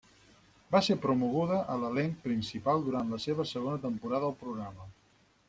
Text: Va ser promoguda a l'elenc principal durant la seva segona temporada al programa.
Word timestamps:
Va 0.75 0.79
ser 0.85 0.95
promoguda 1.03 1.57
a 1.73 1.75
l'elenc 1.81 2.15
principal 2.23 2.83
durant 2.89 3.13
la 3.17 3.21
seva 3.27 3.47
segona 3.53 3.83
temporada 3.85 4.29
al 4.33 4.37
programa. 4.43 4.91